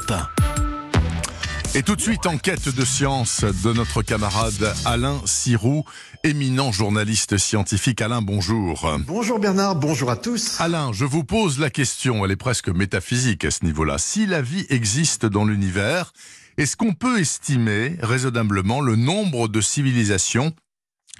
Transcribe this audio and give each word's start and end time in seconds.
Europe 0.00 0.10
1. 0.10 1.78
Et 1.78 1.82
tout 1.82 1.94
de 1.94 2.00
suite, 2.00 2.26
enquête 2.26 2.74
de 2.74 2.84
science 2.84 3.44
de 3.44 3.72
notre 3.72 4.02
camarade 4.02 4.74
Alain 4.84 5.20
Sirou, 5.24 5.84
éminent 6.24 6.72
journaliste 6.72 7.36
scientifique. 7.38 8.00
Alain, 8.00 8.22
bonjour. 8.22 8.90
Bonjour 9.06 9.38
Bernard, 9.38 9.76
bonjour 9.76 10.10
à 10.10 10.16
tous. 10.16 10.60
Alain, 10.60 10.92
je 10.92 11.04
vous 11.04 11.22
pose 11.22 11.60
la 11.60 11.70
question, 11.70 12.24
elle 12.24 12.32
est 12.32 12.36
presque 12.36 12.68
métaphysique 12.68 13.44
à 13.44 13.50
ce 13.50 13.64
niveau-là. 13.64 13.98
Si 13.98 14.26
la 14.26 14.42
vie 14.42 14.66
existe 14.68 15.26
dans 15.26 15.44
l'univers, 15.44 16.12
est-ce 16.56 16.76
qu'on 16.76 16.92
peut 16.92 17.20
estimer 17.20 17.96
raisonnablement 18.00 18.80
le 18.80 18.96
nombre 18.96 19.48
de 19.48 19.60
civilisations 19.60 20.52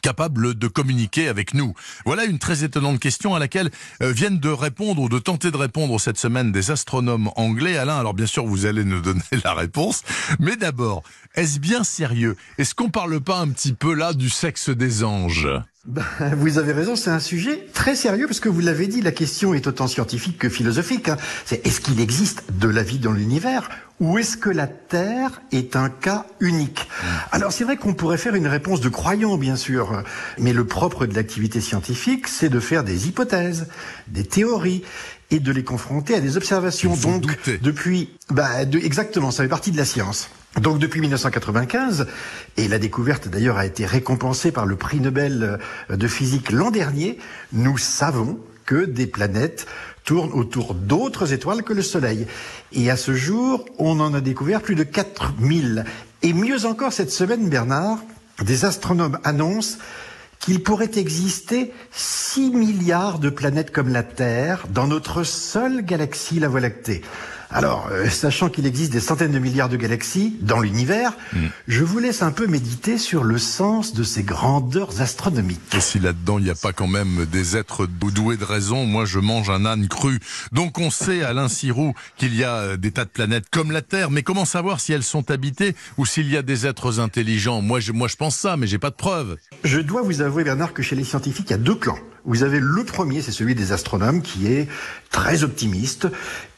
capable 0.00 0.54
de 0.54 0.68
communiquer 0.68 1.28
avec 1.28 1.54
nous 1.54 1.74
Voilà 2.04 2.24
une 2.24 2.38
très 2.38 2.64
étonnante 2.64 3.00
question 3.00 3.34
à 3.34 3.38
laquelle 3.38 3.70
euh, 4.02 4.12
viennent 4.12 4.38
de 4.38 4.48
répondre 4.48 5.02
ou 5.02 5.08
de 5.08 5.18
tenter 5.18 5.50
de 5.50 5.56
répondre 5.56 5.98
cette 6.00 6.18
semaine 6.18 6.52
des 6.52 6.70
astronomes 6.70 7.30
anglais. 7.36 7.76
Alain, 7.76 7.98
alors 7.98 8.14
bien 8.14 8.26
sûr, 8.26 8.46
vous 8.46 8.66
allez 8.66 8.84
nous 8.84 9.00
donner 9.00 9.20
la 9.44 9.54
réponse. 9.54 10.02
Mais 10.38 10.56
d'abord, 10.56 11.02
est-ce 11.34 11.58
bien 11.58 11.84
sérieux? 11.84 12.36
Est-ce 12.58 12.74
qu'on 12.74 12.90
parle 12.90 13.20
pas 13.20 13.38
un 13.38 13.48
petit 13.48 13.72
peu 13.72 13.94
là 13.94 14.12
du 14.12 14.30
sexe 14.30 14.70
des 14.70 15.04
anges? 15.04 15.48
Ben, 15.86 16.04
vous 16.36 16.58
avez 16.58 16.72
raison, 16.72 16.96
c'est 16.96 17.10
un 17.10 17.20
sujet 17.20 17.68
très 17.72 17.94
sérieux 17.94 18.26
parce 18.26 18.40
que 18.40 18.48
vous 18.48 18.60
l'avez 18.60 18.88
dit, 18.88 19.02
la 19.02 19.12
question 19.12 19.54
est 19.54 19.66
autant 19.68 19.86
scientifique 19.86 20.36
que 20.36 20.48
philosophique. 20.48 21.08
Hein. 21.08 21.16
C'est 21.44 21.64
est-ce 21.64 21.80
qu'il 21.80 22.00
existe 22.00 22.42
de 22.58 22.68
la 22.68 22.82
vie 22.82 22.98
dans 22.98 23.12
l'univers 23.12 23.68
ou 24.00 24.18
est-ce 24.18 24.36
que 24.36 24.50
la 24.50 24.66
Terre 24.66 25.40
est 25.52 25.76
un 25.76 25.88
cas 25.88 26.26
unique? 26.40 26.88
Alors 27.30 27.52
c'est 27.52 27.62
vrai 27.62 27.76
qu'on 27.76 27.94
pourrait 27.94 28.18
faire 28.18 28.34
une 28.34 28.48
réponse 28.48 28.80
de 28.80 28.88
croyant, 28.88 29.38
bien 29.38 29.56
sûr, 29.56 30.02
mais 30.38 30.52
le 30.52 30.66
propre 30.66 31.06
de 31.06 31.14
l'activité 31.14 31.60
scientifique, 31.60 32.26
c'est 32.26 32.48
de 32.48 32.60
faire 32.60 32.82
des 32.82 33.08
hypothèses, 33.08 33.68
des 34.08 34.24
théories 34.24 34.82
et 35.30 35.38
de 35.38 35.52
les 35.52 35.64
confronter 35.64 36.14
à 36.14 36.20
des 36.20 36.36
observations. 36.36 36.94
Donc 36.96 37.24
depuis, 37.62 38.10
bah, 38.30 38.64
de, 38.64 38.78
exactement, 38.78 39.30
ça 39.30 39.44
fait 39.44 39.48
partie 39.48 39.70
de 39.70 39.76
la 39.76 39.84
science. 39.84 40.30
Donc 40.60 40.78
depuis 40.78 41.00
1995, 41.00 42.06
et 42.56 42.66
la 42.66 42.78
découverte 42.78 43.28
d'ailleurs 43.28 43.58
a 43.58 43.66
été 43.66 43.84
récompensée 43.84 44.52
par 44.52 44.64
le 44.64 44.76
prix 44.76 45.00
Nobel 45.00 45.58
euh, 45.90 45.96
de 45.96 46.08
physique 46.08 46.50
l'an 46.50 46.70
dernier, 46.70 47.18
nous 47.52 47.76
savons 47.76 48.38
que 48.64 48.84
des 48.84 49.06
planètes 49.06 49.66
tournent 50.04 50.32
autour 50.32 50.74
d'autres 50.74 51.32
étoiles 51.32 51.62
que 51.62 51.72
le 51.72 51.82
Soleil. 51.82 52.26
Et 52.72 52.90
à 52.90 52.96
ce 52.96 53.14
jour, 53.14 53.66
on 53.78 54.00
en 54.00 54.14
a 54.14 54.20
découvert 54.20 54.62
plus 54.62 54.74
de 54.74 54.82
4000. 54.82 55.84
Et 56.22 56.32
mieux 56.32 56.64
encore, 56.64 56.92
cette 56.92 57.12
semaine, 57.12 57.48
Bernard, 57.48 57.98
des 58.42 58.64
astronomes 58.64 59.18
annoncent 59.24 59.78
qu'il 60.38 60.62
pourrait 60.62 60.90
exister 60.96 61.72
6 61.92 62.50
milliards 62.50 63.18
de 63.18 63.30
planètes 63.30 63.72
comme 63.72 63.88
la 63.88 64.02
Terre 64.02 64.66
dans 64.70 64.86
notre 64.86 65.22
seule 65.22 65.82
galaxie, 65.82 66.38
la 66.38 66.48
Voie 66.48 66.60
lactée. 66.60 67.02
Alors, 67.50 67.88
euh, 67.90 68.08
sachant 68.08 68.48
qu'il 68.48 68.66
existe 68.66 68.92
des 68.92 69.00
centaines 69.00 69.32
de 69.32 69.38
milliards 69.38 69.68
de 69.68 69.76
galaxies 69.76 70.36
dans 70.40 70.60
l'univers, 70.60 71.12
mm. 71.32 71.46
je 71.68 71.84
vous 71.84 71.98
laisse 71.98 72.22
un 72.22 72.32
peu 72.32 72.46
méditer 72.46 72.98
sur 72.98 73.24
le 73.24 73.38
sens 73.38 73.94
de 73.94 74.02
ces 74.02 74.22
grandeurs 74.22 75.00
astronomiques. 75.00 75.74
Et 75.74 75.80
si 75.80 75.98
là-dedans, 75.98 76.38
il 76.38 76.44
n'y 76.44 76.50
a 76.50 76.54
pas 76.54 76.72
quand 76.72 76.88
même 76.88 77.26
des 77.26 77.56
êtres 77.56 77.86
doués 77.86 78.36
de 78.36 78.44
raison, 78.44 78.84
moi 78.84 79.04
je 79.04 79.18
mange 79.18 79.50
un 79.50 79.64
âne 79.64 79.88
cru. 79.88 80.18
Donc 80.52 80.78
on 80.78 80.90
sait, 80.90 81.22
Alain 81.22 81.48
Sirou, 81.48 81.94
qu'il 82.16 82.34
y 82.34 82.44
a 82.44 82.54
euh, 82.54 82.76
des 82.76 82.90
tas 82.90 83.04
de 83.04 83.10
planètes 83.10 83.46
comme 83.50 83.70
la 83.70 83.82
Terre, 83.82 84.10
mais 84.10 84.22
comment 84.22 84.44
savoir 84.44 84.80
si 84.80 84.92
elles 84.92 85.02
sont 85.02 85.30
habitées 85.30 85.74
ou 85.98 86.06
s'il 86.06 86.30
y 86.30 86.36
a 86.36 86.42
des 86.42 86.66
êtres 86.66 87.00
intelligents? 87.00 87.62
Moi 87.62 87.80
je, 87.80 87.92
moi 87.92 88.08
je 88.08 88.16
pense 88.16 88.36
ça, 88.36 88.56
mais 88.56 88.66
j'ai 88.66 88.78
pas 88.78 88.90
de 88.90 88.96
preuves. 88.96 89.36
Je 89.64 89.80
dois 89.80 90.02
vous 90.02 90.22
avouer, 90.22 90.44
Bernard, 90.44 90.72
que 90.72 90.82
chez 90.82 90.96
les 90.96 91.04
scientifiques, 91.04 91.46
il 91.50 91.52
y 91.52 91.54
a 91.54 91.58
deux 91.58 91.74
clans. 91.74 91.98
Vous 92.26 92.42
avez 92.42 92.58
le 92.58 92.82
premier, 92.82 93.22
c'est 93.22 93.30
celui 93.30 93.54
des 93.54 93.70
astronomes, 93.70 94.20
qui 94.20 94.48
est 94.48 94.68
très 95.10 95.44
optimiste. 95.44 96.08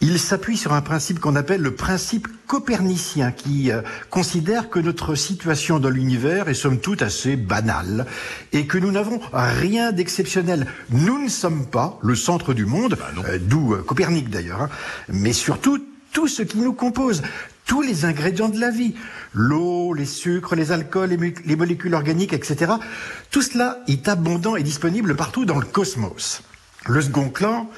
Il 0.00 0.19
s'appuie 0.19 0.56
sur 0.56 0.72
un 0.72 0.80
principe 0.80 1.20
qu'on 1.20 1.36
appelle 1.36 1.60
le 1.60 1.75
principe 1.75 2.27
copernicien, 2.47 3.33
qui 3.33 3.70
euh, 3.70 3.83
considère 4.08 4.70
que 4.70 4.78
notre 4.78 5.14
situation 5.14 5.78
dans 5.78 5.91
l'univers 5.91 6.48
est 6.48 6.55
somme 6.55 6.80
toute 6.80 7.02
assez 7.02 7.36
banale 7.36 8.06
et 8.52 8.66
que 8.66 8.78
nous 8.78 8.91
n'avons 8.91 9.20
rien 9.33 9.92
d'exceptionnel. 9.92 10.66
Nous 10.91 11.22
ne 11.22 11.28
sommes 11.28 11.66
pas 11.66 11.98
le 12.03 12.15
centre 12.15 12.54
du 12.54 12.65
monde, 12.65 12.97
bah 12.98 13.10
euh, 13.28 13.38
d'où 13.38 13.75
euh, 13.75 13.82
Copernic 13.82 14.31
d'ailleurs, 14.31 14.62
hein. 14.62 14.71
mais 15.10 15.34
surtout 15.34 15.84
tout 16.15 16.28
ce 16.28 16.42
qui 16.42 16.56
nous 16.56 16.72
compose, 16.72 17.22
tous 17.68 17.82
les 17.82 18.06
ingrédients 18.06 18.48
de 18.48 18.58
la 18.58 18.70
vie, 18.70 18.94
l'eau, 19.34 19.92
les 19.92 20.06
sucres, 20.06 20.56
les 20.56 20.72
alcools, 20.72 21.10
les, 21.44 21.56
molécules 21.56 21.94
organiques, 21.94 22.32
etc. 22.32 22.72
Tout 23.30 23.42
cela 23.42 23.78
est 23.86 24.08
abondant 24.08 24.56
et 24.56 24.62
disponible 24.62 25.14
partout 25.14 25.44
dans 25.44 25.58
le 25.58 25.66
cosmos. 25.66 26.42
Le 26.86 27.02
second 27.02 27.28
clan, 27.28 27.70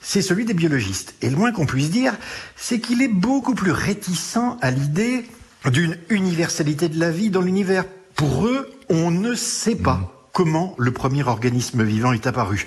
c'est 0.00 0.20
celui 0.20 0.44
des 0.44 0.52
biologistes. 0.52 1.14
Et 1.22 1.30
le 1.30 1.36
moins 1.36 1.52
qu'on 1.52 1.64
puisse 1.64 1.90
dire, 1.90 2.14
c'est 2.56 2.80
qu'il 2.80 3.00
est 3.02 3.08
beaucoup 3.08 3.54
plus 3.54 3.70
réticent 3.70 4.58
à 4.60 4.72
l'idée 4.72 5.24
d'une 5.70 5.96
universalité 6.10 6.88
de 6.88 6.98
la 6.98 7.12
vie 7.12 7.30
dans 7.30 7.40
l'univers. 7.40 7.84
Pour 8.16 8.46
eux, 8.46 8.68
on 8.88 9.12
ne 9.12 9.34
sait 9.36 9.76
pas 9.76 9.94
mmh. 9.94 10.08
comment 10.32 10.74
le 10.76 10.90
premier 10.90 11.22
organisme 11.22 11.84
vivant 11.84 12.12
est 12.12 12.26
apparu. 12.26 12.66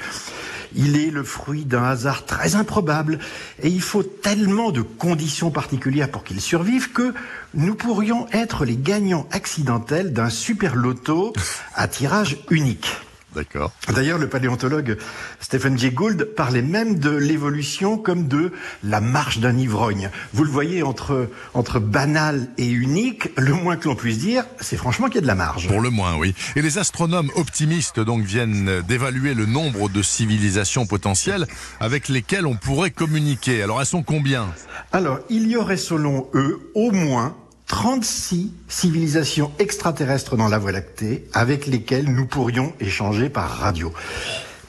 Il 0.75 0.97
est 0.97 1.11
le 1.11 1.23
fruit 1.23 1.65
d'un 1.65 1.83
hasard 1.83 2.25
très 2.25 2.55
improbable 2.55 3.19
et 3.61 3.69
il 3.69 3.81
faut 3.81 4.03
tellement 4.03 4.71
de 4.71 4.81
conditions 4.81 5.51
particulières 5.51 6.09
pour 6.09 6.23
qu'il 6.23 6.41
survive 6.41 6.91
que 6.91 7.13
nous 7.53 7.75
pourrions 7.75 8.27
être 8.31 8.65
les 8.65 8.77
gagnants 8.77 9.27
accidentels 9.31 10.13
d'un 10.13 10.29
super 10.29 10.75
loto 10.75 11.33
à 11.75 11.87
tirage 11.87 12.37
unique. 12.49 12.87
D'accord. 13.35 13.71
D'ailleurs, 13.93 14.17
le 14.17 14.27
paléontologue 14.27 14.97
Stephen 15.39 15.77
Jay 15.77 15.91
Gould 15.91 16.23
parlait 16.35 16.63
même 16.63 16.97
de 16.97 17.11
l'évolution 17.11 17.97
comme 17.97 18.27
de 18.27 18.51
la 18.83 19.01
marche 19.01 19.39
d'un 19.39 19.55
ivrogne. 19.55 20.09
Vous 20.33 20.43
le 20.43 20.49
voyez, 20.49 20.81
entre, 20.81 21.29
entre 21.53 21.79
banal 21.79 22.47
et 22.57 22.67
unique, 22.67 23.29
le 23.37 23.53
moins 23.53 23.77
que 23.77 23.87
l'on 23.87 23.95
puisse 23.95 24.17
dire, 24.17 24.45
c'est 24.59 24.77
franchement 24.77 25.07
qu'il 25.07 25.15
y 25.15 25.19
a 25.19 25.21
de 25.21 25.27
la 25.27 25.35
marge. 25.35 25.67
Pour 25.67 25.81
le 25.81 25.91
moins, 25.91 26.17
oui. 26.17 26.33
Et 26.55 26.61
les 26.61 26.79
astronomes 26.79 27.29
optimistes, 27.35 27.99
donc, 27.99 28.23
viennent 28.23 28.81
d'évaluer 28.87 29.35
le 29.35 29.45
nombre 29.45 29.89
de 29.89 30.01
civilisations 30.01 30.87
potentielles 30.87 31.45
avec 31.79 32.09
lesquelles 32.09 32.47
on 32.47 32.55
pourrait 32.55 32.91
communiquer. 32.91 33.61
Alors, 33.61 33.79
elles 33.79 33.85
sont 33.85 34.03
combien? 34.03 34.47
Alors, 34.91 35.19
il 35.29 35.47
y 35.47 35.55
aurait, 35.55 35.77
selon 35.77 36.27
eux, 36.33 36.71
au 36.73 36.91
moins 36.91 37.35
36 37.69 38.51
civilisations 38.67 39.51
extraterrestres 39.59 40.35
dans 40.35 40.49
la 40.49 40.57
Voie 40.57 40.71
lactée 40.71 41.25
avec 41.33 41.67
lesquelles 41.67 42.11
nous 42.11 42.25
pourrions 42.25 42.73
échanger 42.79 43.29
par 43.29 43.49
radio. 43.49 43.93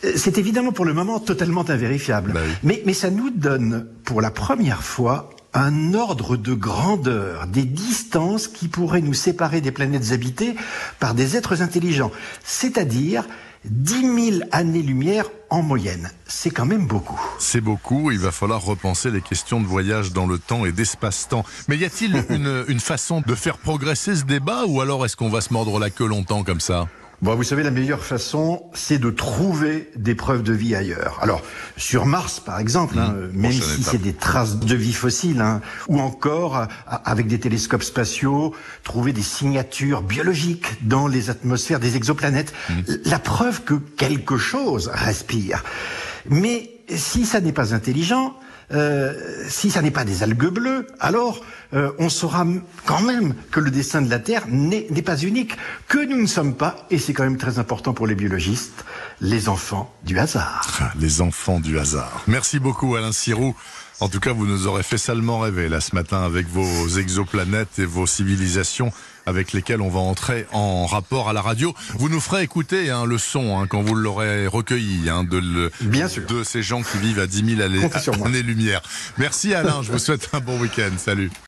Euh, 0.04 0.12
c'est 0.16 0.36
évidemment 0.36 0.70
pour 0.70 0.84
le 0.84 0.92
moment 0.92 1.18
totalement 1.18 1.68
invérifiable, 1.68 2.32
bah 2.34 2.40
mais, 2.62 2.82
mais 2.84 2.92
ça 2.92 3.10
nous 3.10 3.30
donne 3.30 3.86
pour 4.04 4.20
la 4.20 4.30
première 4.30 4.82
fois 4.82 5.30
un 5.54 5.94
ordre 5.94 6.36
de 6.36 6.52
grandeur, 6.52 7.46
des 7.46 7.64
distances 7.64 8.46
qui 8.46 8.68
pourraient 8.68 9.00
nous 9.00 9.14
séparer 9.14 9.62
des 9.62 9.72
planètes 9.72 10.12
habitées 10.12 10.54
par 11.00 11.14
des 11.14 11.36
êtres 11.36 11.62
intelligents, 11.62 12.12
c'est-à-dire 12.44 13.24
10 13.64 14.30
000 14.30 14.42
années-lumière 14.52 15.26
en 15.50 15.62
moyenne. 15.62 16.10
C'est 16.26 16.50
quand 16.50 16.64
même 16.64 16.86
beaucoup. 16.86 17.20
C'est 17.38 17.60
beaucoup. 17.60 18.10
Il 18.10 18.18
va 18.18 18.30
falloir 18.30 18.62
repenser 18.62 19.10
les 19.10 19.20
questions 19.20 19.60
de 19.60 19.66
voyage 19.66 20.12
dans 20.12 20.26
le 20.26 20.38
temps 20.38 20.64
et 20.64 20.72
d'espace-temps. 20.72 21.44
Mais 21.68 21.76
y 21.76 21.84
a-t-il 21.84 22.24
une, 22.30 22.64
une 22.68 22.80
façon 22.80 23.22
de 23.26 23.34
faire 23.34 23.58
progresser 23.58 24.16
ce 24.16 24.24
débat 24.24 24.64
ou 24.66 24.80
alors 24.80 25.04
est-ce 25.04 25.16
qu'on 25.16 25.28
va 25.28 25.40
se 25.40 25.52
mordre 25.52 25.78
la 25.78 25.90
queue 25.90 26.06
longtemps 26.06 26.42
comme 26.42 26.60
ça? 26.60 26.88
Bon, 27.22 27.34
vous 27.34 27.42
savez, 27.42 27.62
la 27.62 27.70
meilleure 27.70 28.02
façon, 28.02 28.62
c'est 28.72 28.98
de 28.98 29.10
trouver 29.10 29.90
des 29.94 30.14
preuves 30.14 30.42
de 30.42 30.54
vie 30.54 30.74
ailleurs. 30.74 31.18
Alors, 31.20 31.42
sur 31.76 32.06
Mars, 32.06 32.40
par 32.40 32.58
exemple, 32.58 32.98
hein, 32.98 33.14
mmh. 33.14 33.38
même 33.38 33.52
si 33.52 33.82
c'est 33.82 34.00
des 34.00 34.14
traces 34.14 34.56
de 34.56 34.74
vie 34.74 34.94
fossile, 34.94 35.42
hein, 35.42 35.60
ou 35.88 36.00
encore, 36.00 36.66
avec 36.86 37.26
des 37.26 37.38
télescopes 37.38 37.82
spatiaux, 37.82 38.54
trouver 38.84 39.12
des 39.12 39.22
signatures 39.22 40.00
biologiques 40.00 40.64
dans 40.80 41.08
les 41.08 41.28
atmosphères 41.28 41.78
des 41.78 41.96
exoplanètes, 41.96 42.54
mmh. 42.70 42.72
la 43.04 43.18
preuve 43.18 43.64
que 43.64 43.74
quelque 43.74 44.38
chose 44.38 44.90
respire. 44.90 45.62
Mais 46.30 46.70
si 46.88 47.26
ça 47.26 47.42
n'est 47.42 47.52
pas 47.52 47.74
intelligent, 47.74 48.34
euh, 48.72 49.12
si 49.48 49.70
ça 49.70 49.82
n'est 49.82 49.90
pas 49.90 50.04
des 50.04 50.22
algues 50.22 50.48
bleues, 50.48 50.86
alors 51.00 51.44
euh, 51.72 51.92
on 51.98 52.08
saura 52.08 52.46
quand 52.84 53.00
même 53.00 53.34
que 53.50 53.60
le 53.60 53.70
dessin 53.70 54.02
de 54.02 54.10
la 54.10 54.18
Terre 54.18 54.44
n'est 54.48 55.02
pas 55.02 55.16
unique, 55.16 55.56
que 55.88 55.98
nous 56.04 56.20
ne 56.20 56.26
sommes 56.26 56.54
pas, 56.54 56.86
et 56.90 56.98
c'est 56.98 57.12
quand 57.12 57.24
même 57.24 57.38
très 57.38 57.58
important 57.58 57.92
pour 57.92 58.06
les 58.06 58.14
biologistes, 58.14 58.84
les 59.20 59.48
enfants 59.48 59.94
du 60.04 60.18
hasard. 60.18 60.66
Ah, 60.80 60.92
les 60.98 61.20
enfants 61.20 61.60
du 61.60 61.78
hasard. 61.78 62.22
Merci 62.26 62.58
beaucoup 62.58 62.96
Alain 62.96 63.12
Sirou. 63.12 63.54
En 64.00 64.08
tout 64.08 64.20
cas, 64.20 64.32
vous 64.32 64.46
nous 64.46 64.66
aurez 64.66 64.82
fait 64.82 64.96
salement 64.96 65.40
rêver 65.40 65.68
là 65.68 65.80
ce 65.80 65.94
matin 65.94 66.22
avec 66.22 66.48
vos 66.48 66.88
exoplanètes 66.88 67.78
et 67.78 67.84
vos 67.84 68.06
civilisations 68.06 68.92
avec 69.26 69.52
lesquelles 69.52 69.80
on 69.80 69.88
va 69.88 70.00
entrer 70.00 70.46
en 70.52 70.86
rapport 70.86 71.28
à 71.28 71.32
la 71.32 71.42
radio. 71.42 71.74
Vous 71.98 72.08
nous 72.08 72.20
ferez 72.20 72.42
écouter 72.42 72.90
hein, 72.90 73.04
le 73.04 73.18
son 73.18 73.58
hein, 73.58 73.66
quand 73.68 73.82
vous 73.82 73.94
l'aurez 73.94 74.46
recueilli 74.46 75.08
hein, 75.08 75.24
de, 75.24 75.38
le, 75.38 75.70
Bien 75.80 76.08
sûr. 76.08 76.26
de 76.26 76.42
ces 76.44 76.62
gens 76.62 76.82
qui 76.82 76.98
vivent 76.98 77.20
à 77.20 77.26
10 77.26 77.56
000 77.56 78.24
années-lumière. 78.24 78.82
Merci 79.18 79.54
Alain, 79.54 79.82
je 79.82 79.92
vous 79.92 79.98
souhaite 79.98 80.28
un 80.32 80.40
bon 80.40 80.58
week-end. 80.58 80.90
Salut. 80.98 81.30